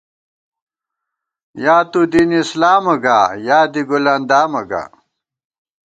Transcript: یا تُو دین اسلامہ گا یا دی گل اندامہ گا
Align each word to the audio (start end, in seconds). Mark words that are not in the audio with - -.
یا 1.63 1.77
تُو 1.91 2.01
دین 2.11 2.29
اسلامہ 2.41 2.95
گا 3.03 3.19
یا 3.47 3.59
دی 3.73 3.81
گل 3.89 4.05
اندامہ 4.15 4.61
گا 4.69 4.83